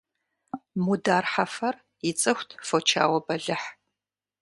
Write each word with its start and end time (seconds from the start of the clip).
Мудар 0.83 1.25
Хьэфэр 1.31 1.75
ицӀыхут 2.09 2.49
фочауэ 2.67 3.19
бэлыхь. 3.25 3.67